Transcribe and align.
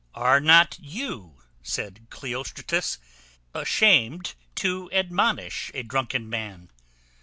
"Are 0.15 0.39
not 0.39 0.79
you," 0.81 1.43
said 1.61 2.07
Cleostratus, 2.09 2.97
"ashamed 3.53 4.33
to 4.55 4.89
admonish 4.91 5.69
a 5.75 5.83
drunken 5.83 6.27
man?" 6.27 6.71